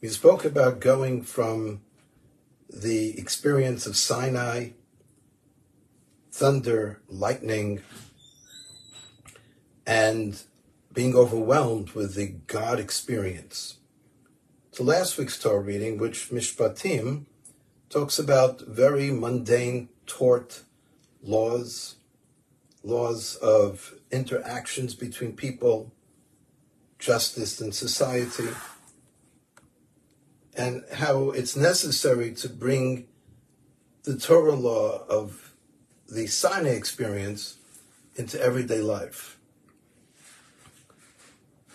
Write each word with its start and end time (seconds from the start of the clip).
We 0.00 0.08
spoke 0.08 0.46
about 0.46 0.80
going 0.80 1.24
from 1.24 1.82
the 2.70 3.18
experience 3.18 3.86
of 3.86 3.98
Sinai, 3.98 4.70
thunder, 6.32 7.02
lightning, 7.06 7.82
and 9.86 10.40
being 10.94 11.14
overwhelmed 11.14 11.90
with 11.90 12.14
the 12.14 12.28
God 12.46 12.80
experience. 12.80 13.76
To 14.72 14.82
last 14.82 15.18
week's 15.18 15.38
Torah 15.38 15.60
reading, 15.60 15.98
which 15.98 16.30
Mishpatim 16.30 17.26
talks 17.90 18.18
about 18.18 18.62
very 18.62 19.10
mundane 19.10 19.90
tort 20.06 20.62
laws, 21.22 21.96
laws 22.82 23.36
of 23.36 23.96
interactions 24.10 24.94
between 24.94 25.34
people, 25.34 25.92
justice 26.98 27.60
in 27.60 27.72
society 27.72 28.48
and 30.56 30.84
how 30.92 31.30
it's 31.30 31.56
necessary 31.56 32.32
to 32.34 32.48
bring 32.48 33.06
the 34.04 34.16
Torah 34.16 34.54
law 34.54 35.04
of 35.08 35.54
the 36.08 36.26
Sinai 36.26 36.70
experience 36.70 37.56
into 38.16 38.40
everyday 38.40 38.80
life. 38.80 39.38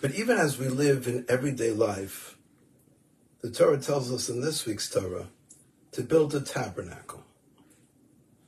But 0.00 0.14
even 0.14 0.36
as 0.36 0.58
we 0.58 0.68
live 0.68 1.06
in 1.06 1.24
everyday 1.28 1.70
life, 1.70 2.36
the 3.40 3.50
Torah 3.50 3.80
tells 3.80 4.12
us 4.12 4.28
in 4.28 4.40
this 4.40 4.66
week's 4.66 4.90
Torah 4.90 5.28
to 5.92 6.02
build 6.02 6.34
a 6.34 6.40
tabernacle. 6.40 7.24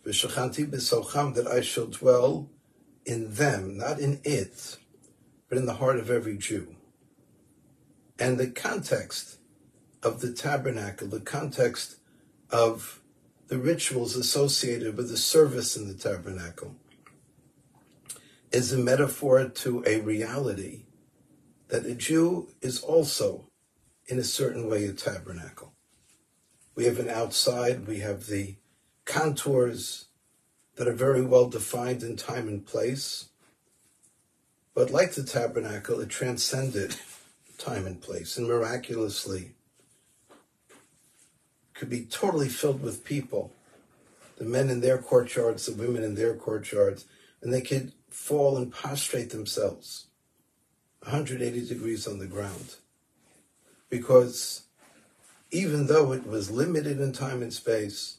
That 0.05 1.49
I 1.51 1.61
shall 1.61 1.87
dwell 1.87 2.49
in 3.05 3.35
them, 3.35 3.79
not 3.79 3.99
in 3.99 4.21
it, 4.25 4.77
but 5.49 5.59
in 5.59 5.67
the 5.67 5.75
heart 5.75 5.99
of 5.99 6.11
every 6.11 6.37
Jew. 6.37 6.75
And 8.19 8.39
the 8.39 8.49
context 8.49 9.36
of 10.07 10.21
the 10.21 10.33
tabernacle, 10.33 11.09
the 11.09 11.19
context 11.19 11.97
of 12.49 13.01
the 13.49 13.59
rituals 13.59 14.15
associated 14.15 14.97
with 14.97 15.09
the 15.09 15.17
service 15.17 15.77
in 15.77 15.89
the 15.89 15.95
tabernacle, 15.95 16.77
is 18.53 18.73
a 18.73 18.79
metaphor 18.79 19.49
to 19.49 19.83
a 19.85 20.01
reality 20.01 20.85
that 21.69 21.85
a 21.85 21.95
Jew 21.97 22.49
is 22.63 22.81
also, 22.81 23.49
in 24.07 24.21
a 24.21 24.25
certain 24.25 24.71
way, 24.71 24.85
a 24.85 24.93
tabernacle. 24.93 25.73
We 26.77 26.85
have 26.85 27.01
an 27.01 27.09
outside, 27.09 27.89
we 27.89 27.99
have 27.99 28.27
the 28.27 28.59
contours 29.07 30.07
that 30.77 30.87
are 30.87 30.93
very 30.93 31.25
well 31.25 31.49
defined 31.49 32.05
in 32.05 32.15
time 32.15 32.47
and 32.47 32.65
place. 32.65 33.31
But 34.73 34.93
like 34.93 35.15
the 35.15 35.25
tabernacle, 35.25 35.99
it 35.99 36.11
transcended 36.11 36.95
time 37.59 37.87
and 37.87 38.01
place 38.01 38.37
and 38.37 38.47
miraculously 38.47 39.57
could 41.79 41.91
be 41.91 42.05
totally 42.05 42.49
filled 42.49 42.83
with 42.83 43.05
people, 43.05 43.53
the 44.39 44.45
men 44.45 44.71
in 44.71 44.81
their 44.81 44.99
courtyards, 44.99 45.67
the 45.67 45.75
women 45.75 46.03
in 46.03 46.15
their 46.15 46.35
courtyards, 46.35 47.05
and 47.43 47.53
they 47.53 47.61
could 47.61 47.93
fall 48.11 48.57
and 48.57 48.73
prostrate 48.73 49.31
themselves 49.31 50.07
180 51.03 51.67
degrees 51.67 52.07
on 52.07 52.19
the 52.19 52.27
ground. 52.27 52.77
Because 53.89 54.63
even 55.51 55.87
though 55.87 56.13
it 56.13 56.27
was 56.27 56.51
limited 56.51 57.01
in 57.01 57.13
time 57.13 57.43
and 57.43 57.53
space, 57.53 58.17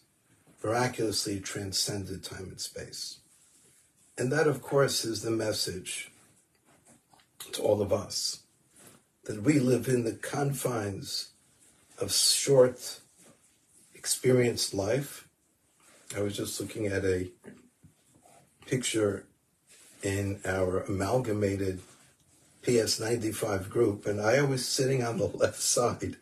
miraculously 0.63 1.39
transcended 1.39 2.23
time 2.23 2.47
and 2.49 2.59
space. 2.59 3.19
And 4.17 4.31
that, 4.31 4.47
of 4.47 4.61
course, 4.61 5.05
is 5.05 5.21
the 5.21 5.31
message 5.31 6.11
to 7.51 7.61
all 7.61 7.81
of 7.81 7.93
us 7.93 8.39
that 9.25 9.43
we 9.43 9.59
live 9.59 9.87
in 9.87 10.03
the 10.03 10.13
confines 10.13 11.29
of 11.99 12.11
short 12.11 12.99
experienced 14.07 14.73
life. 14.73 15.27
I 16.15 16.21
was 16.21 16.37
just 16.37 16.61
looking 16.61 16.87
at 16.87 17.03
a 17.03 17.29
picture 18.65 19.25
in 20.01 20.39
our 20.45 20.79
amalgamated 20.83 21.81
PS95 22.63 23.69
group, 23.69 24.05
and 24.05 24.21
I 24.21 24.41
was 24.43 24.65
sitting 24.65 25.03
on 25.03 25.17
the 25.17 25.25
left 25.43 25.59
side 25.59 26.15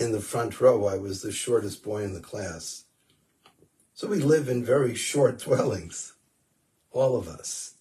in 0.00 0.10
the 0.10 0.20
front 0.20 0.60
row. 0.60 0.86
I 0.86 0.98
was 0.98 1.22
the 1.22 1.30
shortest 1.30 1.84
boy 1.84 2.02
in 2.02 2.12
the 2.12 2.20
class. 2.20 2.86
So 3.94 4.08
we 4.08 4.18
live 4.18 4.48
in 4.48 4.64
very 4.64 4.96
short 4.96 5.38
dwellings, 5.44 6.14
all 6.90 7.16
of 7.16 7.28
us. 7.28 7.74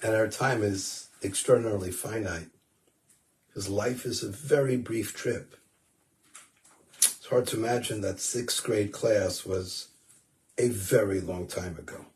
And 0.00 0.14
our 0.14 0.28
time 0.28 0.62
is 0.62 1.08
extraordinarily 1.24 1.90
finite 1.90 2.50
because 3.48 3.68
life 3.68 4.06
is 4.06 4.22
a 4.22 4.30
very 4.30 4.76
brief 4.76 5.12
trip 5.12 5.56
hard 7.30 7.46
to 7.46 7.56
imagine 7.56 8.00
that 8.00 8.18
sixth 8.18 8.64
grade 8.64 8.90
class 8.90 9.46
was 9.46 9.86
a 10.58 10.68
very 10.68 11.20
long 11.20 11.46
time 11.46 11.78
ago. 11.78 12.06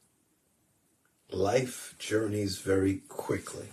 Life 1.30 1.94
journeys 2.00 2.58
very 2.58 2.96
quickly. 3.08 3.68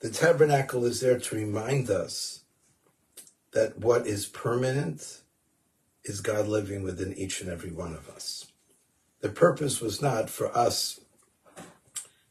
The 0.00 0.10
tabernacle 0.10 0.84
is 0.84 1.00
there 1.00 1.18
to 1.18 1.36
remind 1.36 1.88
us 1.88 2.40
that 3.52 3.78
what 3.78 4.06
is 4.06 4.26
permanent 4.26 5.22
is 6.04 6.20
God 6.20 6.46
living 6.46 6.82
within 6.82 7.14
each 7.14 7.40
and 7.40 7.48
every 7.48 7.72
one 7.72 7.94
of 7.94 8.10
us. 8.10 8.46
The 9.20 9.30
purpose 9.30 9.80
was 9.80 10.02
not 10.02 10.28
for 10.28 10.56
us 10.56 11.00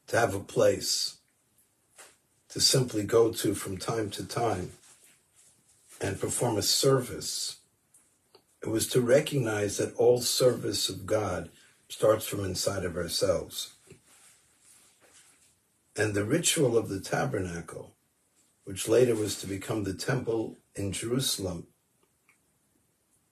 to 0.05 0.19
have 0.19 0.35
a 0.35 0.39
place 0.39 1.17
to 2.49 2.61
simply 2.61 3.03
go 3.03 3.31
to 3.31 3.55
from 3.55 3.77
time 3.77 4.11
to 4.11 4.23
time 4.23 4.73
and 6.01 6.19
perform 6.19 6.57
a 6.57 6.61
service. 6.61 7.57
It 8.61 8.69
was 8.69 8.87
to 8.87 9.01
recognize 9.01 9.77
that 9.77 9.95
all 9.95 10.21
service 10.21 10.89
of 10.89 11.05
God 11.05 11.49
starts 11.89 12.25
from 12.25 12.43
inside 12.43 12.83
of 12.83 12.95
ourselves. 12.95 13.73
And 15.95 16.13
the 16.13 16.25
ritual 16.25 16.77
of 16.77 16.89
the 16.89 16.99
tabernacle, 16.99 17.95
which 18.65 18.87
later 18.87 19.15
was 19.15 19.39
to 19.41 19.47
become 19.47 19.83
the 19.83 19.93
temple 19.93 20.57
in 20.75 20.91
Jerusalem 20.91 21.67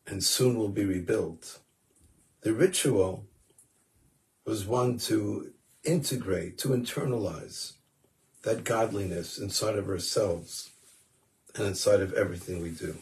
and 0.08 0.24
soon 0.24 0.58
will 0.58 0.70
be 0.70 0.86
rebuilt, 0.86 1.60
the 2.42 2.54
ritual 2.54 3.26
was 4.46 4.66
one 4.66 4.98
to 5.00 5.52
integrate, 5.84 6.58
to 6.60 6.70
internalize 6.70 7.74
that 8.44 8.64
godliness 8.64 9.38
inside 9.40 9.76
of 9.76 9.90
ourselves 9.90 10.70
and 11.56 11.66
inside 11.66 12.02
of 12.02 12.14
everything 12.14 12.62
we 12.62 12.72
do. 12.72 12.98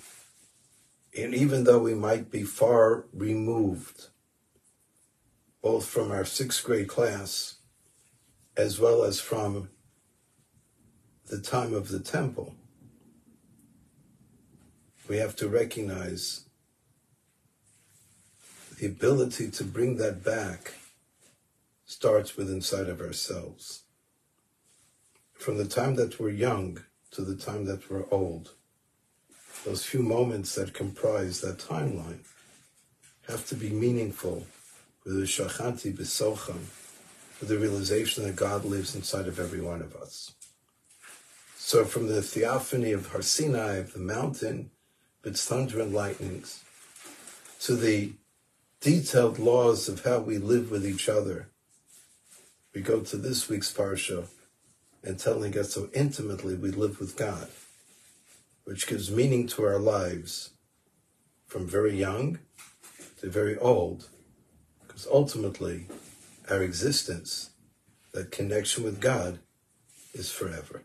And 1.18 1.34
even 1.34 1.64
though 1.64 1.80
we 1.80 1.94
might 1.94 2.32
be 2.32 2.44
far 2.44 3.06
removed, 3.14 4.08
both 5.62 5.86
from 5.86 6.12
our 6.12 6.26
sixth 6.26 6.64
grade 6.64 6.88
class 6.88 7.56
as 8.56 8.80
well 8.80 9.04
as 9.04 9.20
from 9.20 9.70
the 11.28 11.40
time 11.40 11.74
of 11.74 11.90
the 11.90 12.00
temple, 12.00 12.56
we 15.08 15.18
have 15.18 15.36
to 15.38 15.48
recognize 15.48 16.46
the 18.80 18.86
ability 18.86 19.50
to 19.52 19.64
bring 19.64 19.98
that 19.98 20.24
back 20.24 20.74
starts 21.86 22.36
with 22.36 22.50
inside 22.50 22.88
of 22.90 23.02
ourselves. 23.02 23.84
From 25.34 25.58
the 25.58 25.66
time 25.66 25.96
that 25.96 26.20
we're 26.20 26.30
young, 26.30 26.80
to 27.14 27.22
the 27.22 27.36
time 27.36 27.66
that 27.66 27.90
we're 27.90 28.06
old. 28.12 28.52
Those 29.66 29.86
few 29.86 30.02
moments 30.02 30.56
that 30.56 30.74
comprise 30.74 31.42
that 31.42 31.60
timeline 31.60 32.20
have 33.28 33.48
to 33.48 33.56
be 33.56 33.70
meaningful 33.70 34.46
with 35.06 35.16
the 35.16 35.26
shachanti 35.26 35.94
b'socham, 35.96 36.66
with 37.40 37.50
the 37.50 37.58
realization 37.58 38.24
that 38.26 38.36
God 38.36 38.66
lives 38.66 38.96
inside 38.96 39.28
of 39.28 39.40
every 39.40 39.62
one 39.62 39.82
of 39.82 39.96
us. 39.96 40.34
So 41.56 41.86
from 41.86 42.08
the 42.08 42.22
theophany 42.22 42.92
of 42.92 43.08
Har 43.12 43.22
Sinai, 43.22 43.76
of 43.76 43.94
the 43.94 44.00
mountain, 44.00 44.72
its 45.24 45.46
thunder 45.46 45.82
and 45.82 45.94
lightnings, 45.94 46.64
to 47.62 47.76
the 47.76 48.14
detailed 48.82 49.40
laws 49.40 49.88
of 49.88 50.04
how 50.04 50.20
we 50.20 50.38
live 50.38 50.70
with 50.70 50.86
each 50.86 51.08
other, 51.08 51.50
we 52.74 52.82
go 52.82 53.00
to 53.02 53.18
this 53.18 53.48
week's 53.48 53.72
parsha, 53.72 54.26
and 55.04 55.20
telling 55.20 55.58
us 55.58 55.74
so 55.74 55.90
intimately 55.94 56.56
we 56.56 56.72
live 56.72 57.00
with 57.00 57.18
God, 57.18 57.50
which 58.64 58.88
gives 58.88 59.12
meaning 59.12 59.48
to 59.48 59.64
our 59.64 59.80
lives 59.80 60.52
from 61.48 61.68
very 61.68 61.96
young 61.98 62.40
to 63.20 63.30
very 63.30 63.58
old, 63.58 64.10
because 64.86 65.08
ultimately 65.12 65.88
our 66.50 66.62
existence, 66.62 67.52
that 68.14 68.32
connection 68.32 68.84
with 68.84 69.02
God, 69.02 69.40
is 70.14 70.32
forever. 70.32 70.84